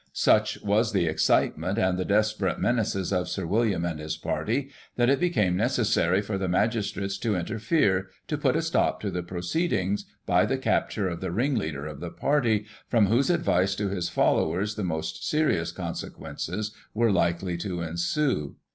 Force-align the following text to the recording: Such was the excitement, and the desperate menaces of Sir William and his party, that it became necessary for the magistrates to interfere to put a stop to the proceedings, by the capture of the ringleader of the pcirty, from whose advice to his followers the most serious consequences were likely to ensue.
Such 0.13 0.59
was 0.63 0.93
the 0.93 1.05
excitement, 1.05 1.77
and 1.77 1.95
the 1.95 2.03
desperate 2.05 2.57
menaces 2.59 3.13
of 3.13 3.29
Sir 3.29 3.45
William 3.45 3.85
and 3.85 3.99
his 3.99 4.17
party, 4.17 4.71
that 4.95 5.11
it 5.11 5.19
became 5.19 5.55
necessary 5.55 6.23
for 6.23 6.39
the 6.39 6.47
magistrates 6.47 7.19
to 7.19 7.35
interfere 7.35 8.09
to 8.27 8.35
put 8.35 8.55
a 8.55 8.63
stop 8.63 8.99
to 9.01 9.11
the 9.11 9.21
proceedings, 9.21 10.05
by 10.25 10.47
the 10.47 10.57
capture 10.57 11.07
of 11.07 11.21
the 11.21 11.29
ringleader 11.29 11.85
of 11.85 11.99
the 11.99 12.09
pcirty, 12.09 12.65
from 12.87 13.05
whose 13.05 13.29
advice 13.29 13.75
to 13.75 13.89
his 13.89 14.09
followers 14.09 14.73
the 14.73 14.83
most 14.83 15.23
serious 15.23 15.71
consequences 15.71 16.71
were 16.95 17.11
likely 17.11 17.55
to 17.57 17.83
ensue. 17.83 18.55